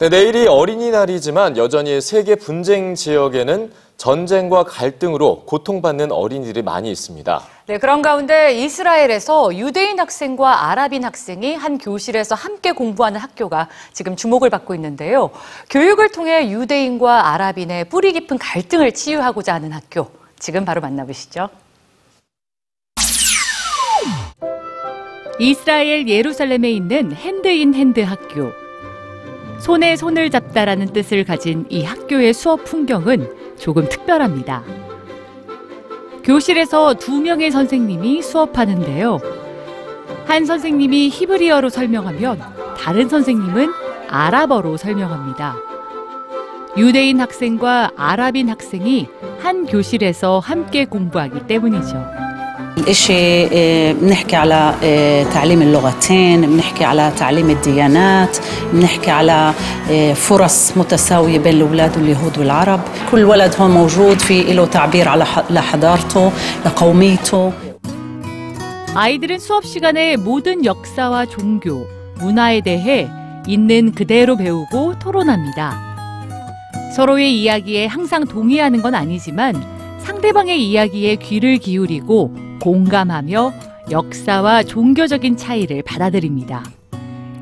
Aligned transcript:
네, 0.00 0.08
내일이 0.08 0.46
어린이날이지만 0.46 1.58
여전히 1.58 2.00
세계 2.00 2.34
분쟁 2.34 2.94
지역에는 2.94 3.70
전쟁과 3.98 4.64
갈등으로 4.64 5.42
고통받는 5.44 6.10
어린이들이 6.10 6.62
많이 6.62 6.90
있습니다. 6.90 7.42
네, 7.66 7.76
그런 7.76 8.00
가운데 8.00 8.54
이스라엘에서 8.54 9.54
유대인 9.58 10.00
학생과 10.00 10.70
아랍인 10.70 11.04
학생이 11.04 11.54
한 11.54 11.76
교실에서 11.76 12.34
함께 12.34 12.72
공부하는 12.72 13.20
학교가 13.20 13.68
지금 13.92 14.16
주목을 14.16 14.48
받고 14.48 14.74
있는데요. 14.74 15.32
교육을 15.68 16.12
통해 16.12 16.50
유대인과 16.50 17.34
아랍인의 17.34 17.90
뿌리 17.90 18.14
깊은 18.14 18.38
갈등을 18.38 18.92
치유하고자 18.92 19.52
하는 19.52 19.72
학교. 19.72 20.10
지금 20.38 20.64
바로 20.64 20.80
만나보시죠. 20.80 21.50
이스라엘 25.38 26.08
예루살렘에 26.08 26.70
있는 26.70 27.12
Hand 27.12 27.53
in 27.53 27.74
Hand 27.74 28.00
학교. 28.00 28.69
손에 29.60 29.94
손을 29.96 30.30
잡다라는 30.30 30.92
뜻을 30.92 31.24
가진 31.24 31.66
이 31.68 31.84
학교의 31.84 32.32
수업 32.32 32.64
풍경은 32.64 33.56
조금 33.58 33.88
특별합니다. 33.88 34.62
교실에서 36.24 36.94
두 36.94 37.20
명의 37.20 37.50
선생님이 37.50 38.22
수업하는데요. 38.22 39.18
한 40.24 40.46
선생님이 40.46 41.10
히브리어로 41.10 41.68
설명하면 41.68 42.40
다른 42.78 43.08
선생님은 43.08 43.70
아랍어로 44.08 44.78
설명합니다. 44.78 45.56
유대인 46.76 47.20
학생과 47.20 47.92
아랍인 47.96 48.48
학생이 48.48 49.08
한 49.40 49.66
교실에서 49.66 50.38
함께 50.38 50.86
공부하기 50.86 51.46
때문이죠. 51.46 52.29
إشي 52.87 53.45
آه، 53.53 53.91
بنحكي 53.93 54.35
على 54.35 54.73
آه، 54.83 55.23
تعليم 55.23 55.61
اللغتين 55.61 56.41
بنحكي 56.41 56.83
على 56.85 57.11
تعليم 57.17 57.49
الديانات 57.49 58.37
بنحكي 58.73 59.11
على 59.11 59.53
آه، 59.91 60.13
فرص 60.13 60.77
متساوية 60.77 61.39
بين 61.39 61.53
الأولاد 61.53 61.97
واليهود 61.97 62.37
والعرب 62.37 62.79
كل 63.11 63.23
ولد 63.23 63.55
هون 63.59 63.71
موجود 63.71 64.19
في 64.19 64.53
له 64.53 64.65
تعبير 64.65 65.07
على 65.07 65.25
ح- 65.25 65.51
لحضارته 65.51 66.31
لقوميته 66.65 67.51
아이들은 68.95 69.39
수업 69.39 69.65
시간에 69.65 70.15
모든 70.15 70.63
역사와 70.63 71.25
종교, 71.25 71.85
문화에 72.19 72.61
대해 72.61 73.09
있는 73.45 73.91
그대로 73.91 74.37
배우고 74.37 74.99
토론합니다. 74.99 75.77
서로의 76.95 77.41
이야기에 77.41 77.87
항상 77.87 78.23
동의하는 78.25 78.81
건 78.81 78.95
아니지만 78.95 79.61
상대방의 80.05 80.63
이야기에 80.63 81.15
귀를 81.17 81.57
기울이고 81.57 82.38
공감하며 82.61 83.53
역사와 83.91 84.63
종교적인 84.63 85.37
차이를 85.37 85.83
받아들입니다. 85.83 86.63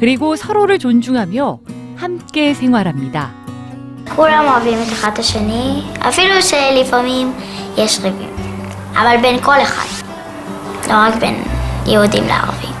그리고 0.00 0.36
서로를 0.36 0.78
존중하며 0.78 1.58
함께 1.96 2.54
생활합니다. 2.54 3.30
כולם 4.16 4.44
אוהבים 4.46 4.82
את 4.82 4.92
אחד 4.92 5.10
את 5.12 5.18
השני, 5.18 5.82
אפילו 6.08 6.42
שלפעמים 6.42 7.32
יש 7.76 8.00
ריבים. 8.02 8.28
אבל 8.92 9.16
בין 9.22 9.40
כל 9.42 9.60
אחד, 9.62 9.88
לא 10.88 10.94
רק 10.94 11.14
בין 11.14 11.34
יהודים 11.86 12.24
לערבים. 12.26 12.74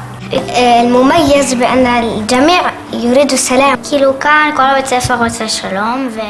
المميز 0.82 1.54
بأن 1.54 1.86
الجميع 1.86 2.62
يريد 2.92 3.32
السلام. 3.32 3.76
כאילו 3.88 4.18
כאן 4.20 4.50
כל 4.56 4.62
הבית 4.62 4.86
ספר 4.86 5.14
רוצה 5.24 5.48
שלום, 5.48 6.08
ו... 6.10 6.20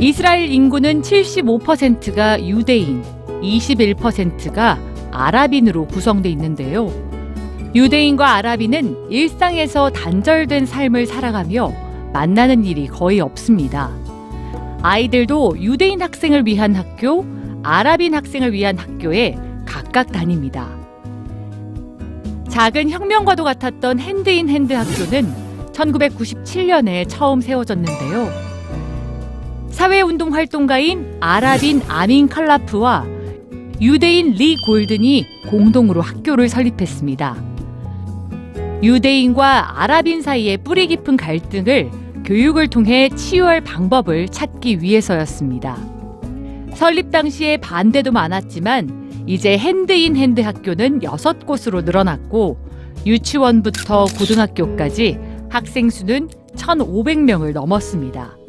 이스라엘 0.00 0.50
인구는 0.52 1.02
75%가 1.02 2.38
유대인, 2.40 3.02
21%가 3.41 4.79
아랍인으로 5.11 5.87
구성돼 5.87 6.29
있는데요. 6.29 6.91
유대인과 7.73 8.35
아랍인은 8.35 9.09
일상에서 9.09 9.89
단절된 9.91 10.65
삶을 10.65 11.05
살아가며 11.05 11.73
만나는 12.13 12.65
일이 12.65 12.87
거의 12.87 13.19
없습니다. 13.19 13.91
아이들도 14.81 15.57
유대인 15.59 16.01
학생을 16.01 16.45
위한 16.45 16.75
학교, 16.75 17.25
아랍인 17.63 18.15
학생을 18.15 18.51
위한 18.51 18.77
학교에 18.77 19.37
각각 19.65 20.11
다닙니다. 20.11 20.67
작은 22.49 22.89
혁명과도 22.89 23.43
같았던 23.45 23.99
Hand 23.99 24.32
in 24.32 24.49
Hand 24.49 24.73
학교는 24.73 25.33
1997년에 25.71 27.05
처음 27.07 27.39
세워졌는데요. 27.39 28.29
사회운동 29.69 30.33
활동가인 30.33 31.15
아랍인 31.21 31.81
아민 31.87 32.27
칼라프와 32.27 33.05
유대인 33.81 34.33
리 34.33 34.57
골든이 34.57 35.25
공동으로 35.47 36.01
학교를 36.01 36.49
설립했습니다. 36.49 37.43
유대인과 38.83 39.81
아랍인 39.81 40.21
사이의 40.21 40.57
뿌리 40.57 40.85
깊은 40.85 41.17
갈등을 41.17 41.89
교육을 42.23 42.67
통해 42.67 43.09
치유할 43.09 43.61
방법을 43.61 44.27
찾기 44.27 44.83
위해서였습니다. 44.83 45.77
설립 46.75 47.09
당시에 47.09 47.57
반대도 47.57 48.11
많았지만 48.11 49.23
이제 49.25 49.57
Hand 49.57 49.96
in 49.96 50.15
Hand 50.15 50.41
학교는 50.41 51.01
여섯 51.01 51.45
곳으로 51.47 51.81
늘어났고 51.81 52.59
유치원부터 53.05 54.05
고등학교까지 54.17 55.17
학생 55.49 55.89
수는 55.89 56.29
1,500명을 56.55 57.53
넘었습니다. 57.53 58.40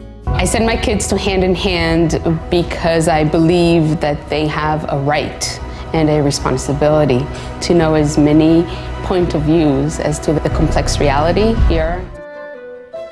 I 0.42 0.44
send 0.44 0.66
my 0.66 0.76
kids 0.76 1.06
to 1.06 1.16
hand 1.16 1.44
in 1.44 1.54
hand 1.54 2.20
because 2.50 3.06
I 3.06 3.22
believe 3.22 4.00
that 4.00 4.28
they 4.28 4.48
have 4.48 4.84
a 4.88 4.98
right 4.98 5.60
and 5.92 6.10
a 6.10 6.20
responsibility 6.20 7.24
to 7.60 7.74
know 7.74 7.94
as 7.94 8.18
many 8.18 8.66
point 9.04 9.36
of 9.36 9.42
views 9.42 10.00
as 10.00 10.18
to 10.26 10.32
the 10.32 10.50
complex 10.50 10.98
reality 10.98 11.54
here. 11.68 12.02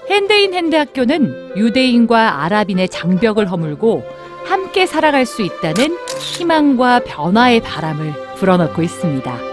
핸드인 0.09 0.55
핸드 0.55 0.75
학교는 0.75 1.53
유대인과 1.57 2.43
아랍인의 2.43 2.89
장벽을 2.89 3.49
허물고 3.49 4.03
함께 4.47 4.87
살아갈 4.87 5.25
수 5.25 5.43
있다는 5.43 5.97
희망과 6.19 7.03
변화의 7.07 7.61
바람을 7.61 8.13
불어넣고 8.39 8.83
있습니다. 8.83 9.50